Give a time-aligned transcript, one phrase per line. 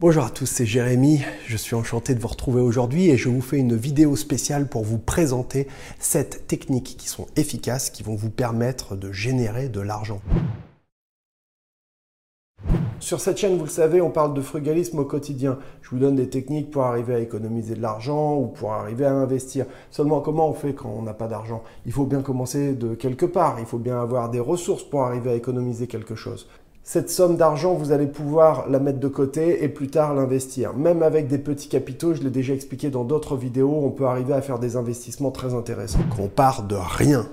[0.00, 3.42] Bonjour à tous, c'est Jérémy, je suis enchanté de vous retrouver aujourd'hui et je vous
[3.42, 8.30] fais une vidéo spéciale pour vous présenter sept techniques qui sont efficaces, qui vont vous
[8.30, 10.22] permettre de générer de l'argent.
[12.98, 15.58] Sur cette chaîne, vous le savez, on parle de frugalisme au quotidien.
[15.82, 19.12] Je vous donne des techniques pour arriver à économiser de l'argent ou pour arriver à
[19.12, 19.66] investir.
[19.90, 21.62] Seulement, comment on fait quand on n'a pas d'argent?
[21.84, 23.60] Il faut bien commencer de quelque part.
[23.60, 26.48] Il faut bien avoir des ressources pour arriver à économiser quelque chose.
[26.82, 30.74] Cette somme d'argent, vous allez pouvoir la mettre de côté et plus tard l'investir.
[30.74, 34.32] Même avec des petits capitaux, je l'ai déjà expliqué dans d'autres vidéos, on peut arriver
[34.32, 36.00] à faire des investissements très intéressants.
[36.16, 37.28] Quand on part de rien,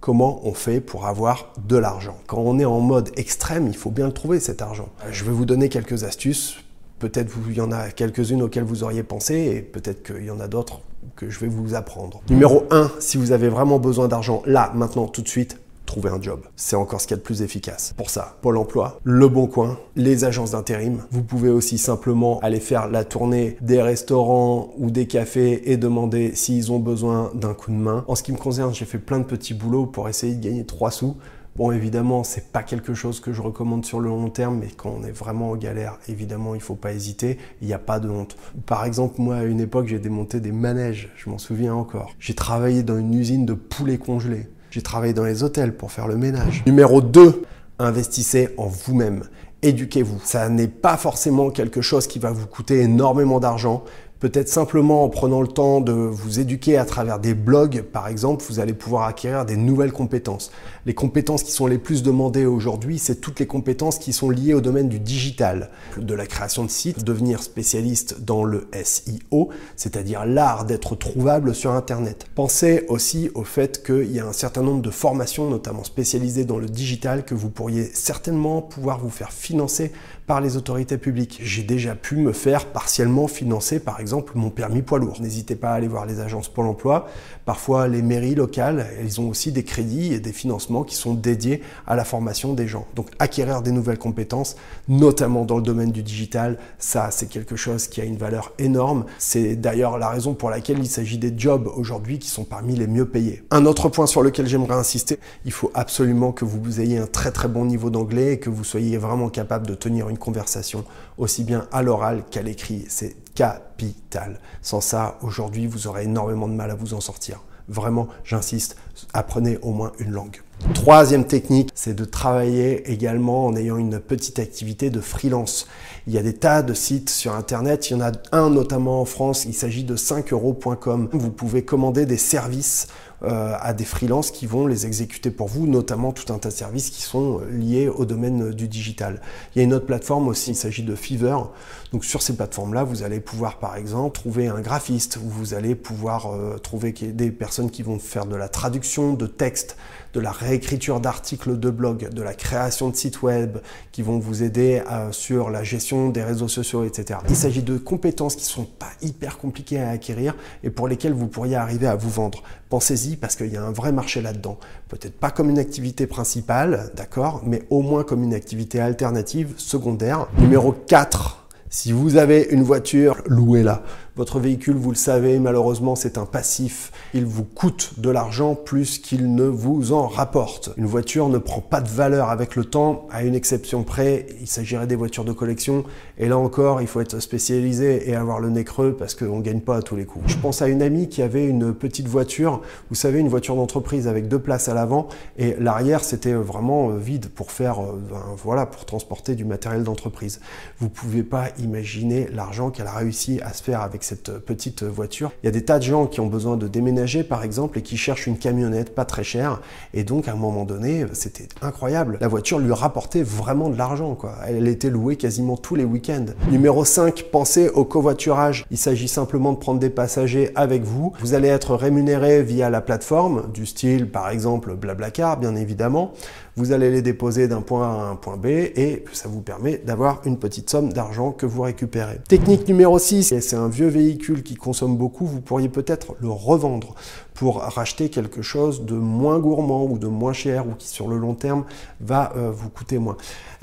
[0.00, 2.16] comment on fait pour avoir de l'argent?
[2.26, 4.88] Quand on est en mode extrême, il faut bien le trouver cet argent.
[5.10, 6.56] Je vais vous donner quelques astuces.
[6.98, 10.40] Peut-être il y en a quelques-unes auxquelles vous auriez pensé et peut-être qu'il y en
[10.40, 10.80] a d'autres
[11.14, 12.22] que je vais vous apprendre.
[12.30, 15.60] Numéro 1, si vous avez vraiment besoin d'argent là, maintenant, tout de suite,
[16.04, 16.40] un job.
[16.56, 17.94] C'est encore ce qu'il y a de plus efficace.
[17.96, 21.02] Pour ça, Pôle emploi, Le Bon Coin, les agences d'intérim.
[21.10, 26.34] Vous pouvez aussi simplement aller faire la tournée des restaurants ou des cafés et demander
[26.34, 28.04] s'ils ont besoin d'un coup de main.
[28.08, 30.64] En ce qui me concerne, j'ai fait plein de petits boulots pour essayer de gagner
[30.64, 31.16] 3 sous.
[31.56, 34.94] Bon, évidemment, c'est pas quelque chose que je recommande sur le long terme, mais quand
[35.00, 37.38] on est vraiment en galère, évidemment, il faut pas hésiter.
[37.62, 38.36] Il n'y a pas de honte.
[38.66, 41.10] Par exemple, moi, à une époque, j'ai démonté des manèges.
[41.16, 42.12] Je m'en souviens encore.
[42.18, 44.48] J'ai travaillé dans une usine de poulets congelés.
[44.76, 44.82] J'ai
[45.14, 46.62] dans les hôtels pour faire le ménage.
[46.66, 47.44] Numéro 2,
[47.78, 49.22] investissez en vous-même.
[49.62, 50.20] Éduquez-vous.
[50.22, 53.84] Ça n'est pas forcément quelque chose qui va vous coûter énormément d'argent,
[54.18, 58.42] Peut-être simplement en prenant le temps de vous éduquer à travers des blogs, par exemple,
[58.48, 60.50] vous allez pouvoir acquérir des nouvelles compétences.
[60.86, 64.54] Les compétences qui sont les plus demandées aujourd'hui, c'est toutes les compétences qui sont liées
[64.54, 70.24] au domaine du digital, de la création de sites, devenir spécialiste dans le SEO, c'est-à-dire
[70.24, 72.26] l'art d'être trouvable sur Internet.
[72.34, 76.58] Pensez aussi au fait qu'il y a un certain nombre de formations, notamment spécialisées dans
[76.58, 79.92] le digital, que vous pourriez certainement pouvoir vous faire financer
[80.26, 81.38] par les autorités publiques.
[81.42, 85.20] J'ai déjà pu me faire partiellement financer, par exemple, mon permis poids lourd.
[85.20, 87.08] N'hésitez pas à aller voir les agences Pôle emploi.
[87.44, 91.62] Parfois, les mairies locales, elles ont aussi des crédits et des financements qui sont dédiés
[91.86, 92.86] à la formation des gens.
[92.94, 94.56] Donc, acquérir des nouvelles compétences,
[94.88, 99.04] notamment dans le domaine du digital, ça, c'est quelque chose qui a une valeur énorme.
[99.18, 102.88] C'est d'ailleurs la raison pour laquelle il s'agit des jobs aujourd'hui qui sont parmi les
[102.88, 103.44] mieux payés.
[103.50, 107.30] Un autre point sur lequel j'aimerais insister, il faut absolument que vous ayez un très
[107.30, 110.84] très bon niveau d'anglais et que vous soyez vraiment capable de tenir une conversation,
[111.18, 112.84] aussi bien à l'oral qu'à l'écrit.
[112.88, 114.40] C'est capital.
[114.62, 117.42] Sans ça, aujourd'hui, vous aurez énormément de mal à vous en sortir.
[117.68, 118.76] Vraiment, j'insiste,
[119.12, 120.40] apprenez au moins une langue.
[120.74, 125.68] Troisième technique, c'est de travailler également en ayant une petite activité de freelance.
[126.06, 127.90] Il y a des tas de sites sur Internet.
[127.90, 129.44] Il y en a un notamment en France.
[129.44, 131.08] Il s'agit de 5euros.com.
[131.12, 132.88] Vous pouvez commander des services
[133.22, 136.54] euh, à des freelances qui vont les exécuter pour vous, notamment tout un tas de
[136.54, 139.22] services qui sont liés au domaine du digital.
[139.54, 141.48] Il y a une autre plateforme aussi, il s'agit de Fiverr.
[141.92, 145.74] Donc sur ces plateformes-là, vous allez pouvoir par exemple trouver un graphiste, ou vous allez
[145.74, 149.78] pouvoir euh, trouver des personnes qui vont faire de la traduction de texte,
[150.16, 153.58] de la réécriture d'articles de blog, de la création de sites web,
[153.92, 157.20] qui vont vous aider euh, sur la gestion des réseaux sociaux, etc.
[157.28, 160.34] Il s'agit de compétences qui sont pas hyper compliquées à acquérir
[160.64, 162.42] et pour lesquelles vous pourriez arriver à vous vendre.
[162.70, 164.58] Pensez-y parce qu'il y a un vrai marché là-dedans.
[164.88, 170.28] Peut-être pas comme une activité principale, d'accord, mais au moins comme une activité alternative, secondaire.
[170.38, 173.82] Numéro 4, si vous avez une voiture, louez-la.
[174.16, 176.90] Votre véhicule, vous le savez, malheureusement, c'est un passif.
[177.12, 180.70] Il vous coûte de l'argent plus qu'il ne vous en rapporte.
[180.78, 184.46] Une voiture ne prend pas de valeur avec le temps, à une exception près, il
[184.46, 185.84] s'agirait des voitures de collection.
[186.16, 189.42] Et là encore, il faut être spécialisé et avoir le nez creux parce qu'on ne
[189.42, 190.24] gagne pas à tous les coups.
[190.28, 194.08] Je pense à une amie qui avait une petite voiture, vous savez, une voiture d'entreprise
[194.08, 198.22] avec deux places à l'avant et l'arrière, c'était vraiment euh, vide pour faire, euh, ben,
[198.42, 200.40] voilà, pour transporter du matériel d'entreprise.
[200.78, 205.32] Vous pouvez pas imaginer l'argent qu'elle a réussi à se faire avec cette petite voiture.
[205.42, 207.82] Il y a des tas de gens qui ont besoin de déménager par exemple et
[207.82, 209.60] qui cherchent une camionnette pas très chère
[209.94, 212.18] et donc à un moment donné c'était incroyable.
[212.20, 214.36] La voiture lui rapportait vraiment de l'argent quoi.
[214.46, 216.26] Elle était louée quasiment tous les week-ends.
[216.50, 218.64] Numéro 5, pensez au covoiturage.
[218.70, 221.12] Il s'agit simplement de prendre des passagers avec vous.
[221.18, 226.12] Vous allez être rémunéré via la plateforme du style par exemple Blablacar bien évidemment.
[226.58, 229.76] Vous allez les déposer d'un point A à un point B et ça vous permet
[229.76, 232.18] d'avoir une petite somme d'argent que vous récupérez.
[232.26, 236.94] Technique numéro 6, c'est un vieux véhicule qui consomme beaucoup, vous pourriez peut-être le revendre
[237.36, 241.18] pour racheter quelque chose de moins gourmand ou de moins cher ou qui sur le
[241.18, 241.64] long terme
[242.00, 243.18] va euh, vous coûter moins.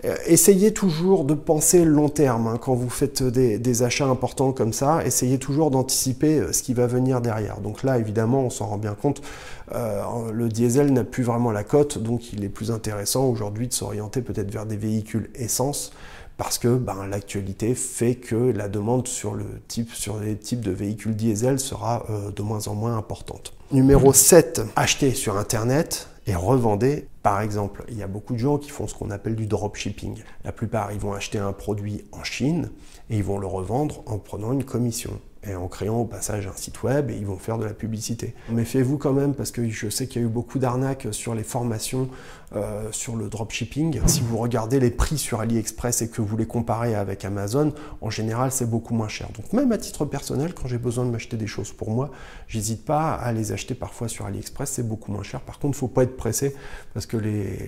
[0.05, 4.73] Euh, essayez toujours de penser long terme hein, quand vous faites des, achats importants comme
[4.73, 5.03] ça.
[5.03, 7.59] Essayez toujours d'anticiper euh, ce qui va venir derrière.
[7.61, 9.21] Donc là, évidemment, on s'en rend bien compte.
[9.71, 14.21] le diesel n'a plus vraiment la cote, donc il est plus intéressant aujourd'hui de s'orienter
[14.21, 15.91] peut-être vers des véhicules essence
[16.43, 22.05] parce que ben, l'actualité fait que la demande sur, les types de véhicules diesel sera
[22.09, 23.53] euh, de moins en moins importante.
[23.71, 27.07] Numéro 7, acheter sur Internet et revendez.
[27.21, 30.21] Par exemple, il y a beaucoup de gens qui font ce qu'on appelle du dropshipping.
[30.43, 32.71] La plupart, ils vont acheter un produit en Chine
[33.09, 36.55] et ils vont le revendre en prenant une commission et en créant au passage un
[36.55, 38.33] site web ils vont faire de la publicité.
[38.49, 41.43] Méfiez-vous quand même parce que je sais qu'il y a eu beaucoup d'arnaques sur les
[41.43, 42.09] formations
[42.55, 43.99] euh, sur le dropshipping.
[44.05, 48.11] Si vous regardez les prix sur AliExpress et que vous les comparez avec Amazon, en
[48.11, 49.27] général c'est beaucoup moins cher.
[49.35, 52.11] Donc même à titre personnel, quand j'ai besoin de m'acheter des choses pour moi,
[52.47, 55.41] j'hésite pas à les acheter parfois sur AliExpress, c'est beaucoup moins cher.
[55.41, 56.55] Par contre, il faut pas être pressé
[56.93, 57.17] parce que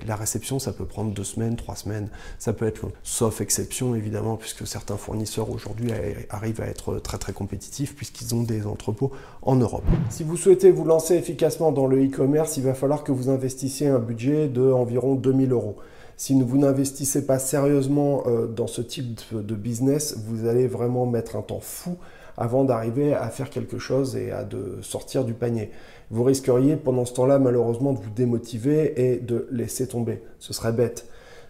[0.06, 2.92] la réception ça peut prendre deux semaines, trois semaines, ça peut être long.
[3.02, 5.92] Sauf exception évidemment puisque certains fournisseurs aujourd'hui
[6.30, 7.65] arrivent à être très très compétitifs
[7.96, 9.84] puisqu'ils ont des entrepôts en Europe.
[10.10, 13.88] Si vous souhaitez vous lancer efficacement dans le e-commerce, il va falloir que vous investissiez
[13.88, 15.76] un budget de environ 2000 euros.
[16.18, 21.36] Si vous n'investissez pas sérieusement euh, dans ce type de business, vous allez vraiment mettre
[21.36, 21.98] un temps fou
[22.38, 25.72] avant d'arriver à faire quelque chose et à de sortir du panier.
[26.12, 30.22] Vous risqueriez pendant ce temps-là malheureusement de vous démotiver et de laisser tomber.
[30.40, 31.08] Ce serait bête.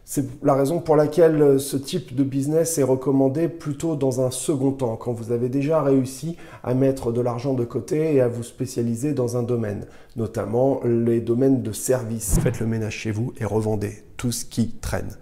[0.08, 4.30] C'est la raison pour laquelle euh, ce type de business est recommandé plutôt dans un
[4.30, 8.28] second temps, quand vous avez déjà réussi à mettre de l'argent de côté et à
[8.28, 12.38] vous spécialiser dans un domaine, notamment les domaines de service.
[12.40, 15.18] Faites le ménage chez vous et revendez tout ce qui traîne.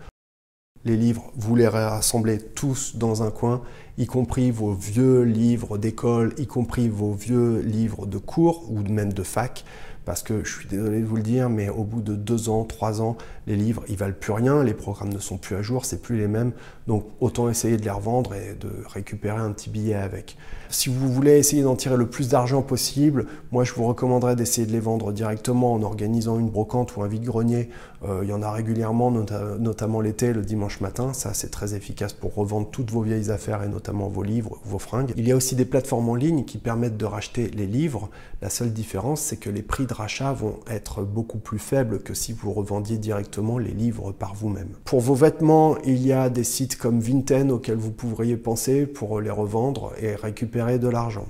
[0.83, 3.62] Les livres, vous les rassemblez tous dans un coin,
[3.97, 9.13] y compris vos vieux livres d'école, y compris vos vieux livres de cours ou même
[9.13, 9.63] de fac
[10.05, 12.63] parce que je suis désolé de vous le dire, mais au bout de deux ans,
[12.63, 13.17] trois ans,
[13.47, 16.17] les livres, ils valent plus rien, les programmes ne sont plus à jour, c'est plus
[16.17, 16.51] les mêmes,
[16.88, 20.38] donc autant essayer de les revendre et de récupérer un petit billet avec.
[20.69, 24.65] Si vous voulez essayer d'en tirer le plus d'argent possible, moi je vous recommanderais d'essayer
[24.65, 27.69] de les vendre directement en organisant une brocante ou un vide-grenier.
[28.03, 32.13] Euh, il y en a régulièrement, notamment l'été, le dimanche matin, ça c'est très efficace
[32.13, 35.13] pour revendre toutes vos vieilles affaires et notamment vos livres, vos fringues.
[35.15, 38.09] Il y a aussi des plateformes en ligne qui permettent de racheter les livres.
[38.41, 42.13] La seule différence, c'est que les prix de rachat vont être beaucoup plus faibles que
[42.13, 44.69] si vous revendiez directement les livres par vous-même.
[44.83, 49.21] Pour vos vêtements, il y a des sites comme Vinted auxquels vous pourriez penser pour
[49.21, 51.27] les revendre et récupérer de l'argent.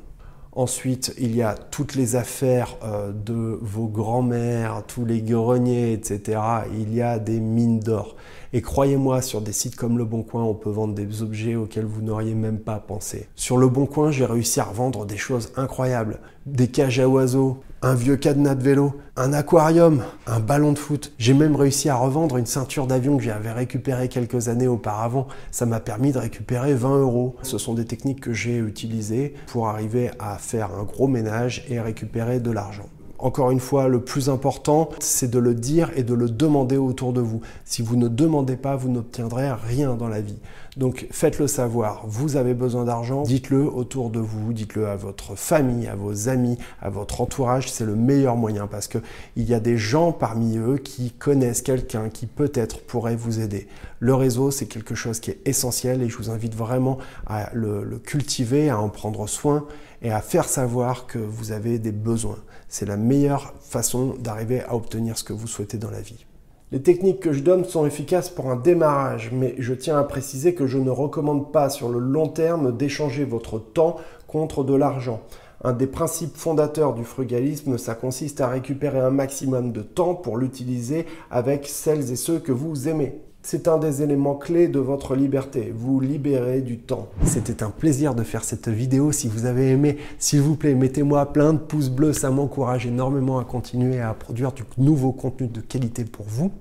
[0.56, 6.40] Ensuite, il y a toutes les affaires euh, de vos grands-mères, tous les greniers, etc.
[6.78, 8.16] Il y a des mines d'or.
[8.56, 11.86] Et croyez-moi, sur des sites comme Le Bon Coin, on peut vendre des objets auxquels
[11.86, 13.28] vous n'auriez même pas pensé.
[13.34, 16.20] Sur Le Bon Coin, j'ai réussi à revendre des choses incroyables.
[16.46, 21.12] Des cages à oiseaux, un vieux cadenas de vélo, un aquarium, un ballon de foot.
[21.18, 25.28] J'ai même réussi à revendre une ceinture d'avion que j'avais récupérée quelques années auparavant.
[25.52, 27.36] Ça m'a permis de récupérer 20 euros.
[27.44, 31.82] Ce sont des techniques que j'ai utilisées pour arriver à faire un gros ménage et
[31.82, 32.88] récupérer de l'argent.
[33.24, 37.14] Encore une fois, le plus important, c'est de le dire et de le demander autour
[37.14, 37.40] de vous.
[37.64, 40.40] Si vous ne demandez pas, vous n'obtiendrez rien dans la vie.
[40.76, 42.04] Donc faites-le savoir.
[42.06, 46.58] Vous avez besoin d'argent, dites-le autour de vous, dites-le à votre famille, à vos amis,
[46.82, 47.72] à votre entourage.
[47.72, 49.02] C'est le meilleur moyen parce qu'il
[49.38, 53.70] y a des gens parmi eux qui connaissent quelqu'un qui peut-être pourrait vous aider.
[54.00, 57.86] Le réseau, c'est quelque chose qui est essentiel et je vous invite vraiment à le,
[57.86, 59.66] le cultiver, à en prendre soin
[60.04, 62.40] et à faire savoir que vous avez des besoins.
[62.68, 66.26] C'est la meilleure façon d'arriver à obtenir ce que vous souhaitez dans la vie.
[66.72, 70.56] Les techniques que je donne sont efficaces pour un démarrage, mais je tiens à préciser
[70.56, 73.98] que je ne recommande pas sur le long terme d'échanger votre temps
[74.28, 75.22] contre de l'argent.
[75.64, 80.36] Un des principes fondateurs du frugalisme, ça consiste à récupérer un maximum de temps pour
[80.36, 83.22] l'utiliser avec celles et ceux que vous aimez.
[83.46, 87.10] C'est un des éléments clés de votre liberté, vous libérez du temps.
[87.26, 89.12] C'était un plaisir de faire cette vidéo.
[89.12, 93.40] Si vous avez aimé, s'il vous plaît, mettez-moi plein de pouces bleus, ça m'encourage énormément
[93.40, 96.54] à continuer à produire du nouveau contenu de qualité pour vous.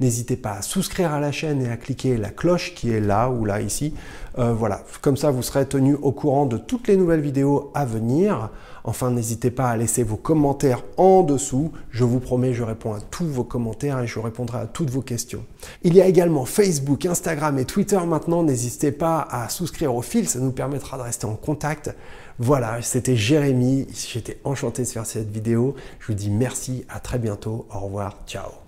[0.00, 3.30] N'hésitez pas à souscrire à la chaîne et à cliquer la cloche qui est là
[3.30, 3.94] ou là ici.
[4.38, 7.84] Euh, voilà, comme ça vous serez tenu au courant de toutes les nouvelles vidéos à
[7.84, 8.50] venir.
[8.84, 11.72] Enfin, n'hésitez pas à laisser vos commentaires en dessous.
[11.90, 15.02] Je vous promets, je réponds à tous vos commentaires et je répondrai à toutes vos
[15.02, 15.44] questions.
[15.82, 18.44] Il y a également Facebook, Instagram et Twitter maintenant.
[18.44, 21.94] N'hésitez pas à souscrire au fil, ça nous permettra de rester en contact.
[22.38, 23.88] Voilà, c'était Jérémy.
[23.92, 25.74] J'étais enchanté de faire cette vidéo.
[25.98, 27.66] Je vous dis merci, à très bientôt.
[27.74, 28.67] Au revoir, ciao.